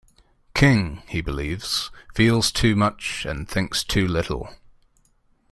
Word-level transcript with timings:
King, 0.55 1.03
he 1.07 1.21
believes, 1.21 1.91
"feels 2.15 2.51
too 2.51 2.75
much 2.75 3.23
and 3.23 3.47
thinks 3.47 3.83
too 3.83 4.07
little". 4.07 4.49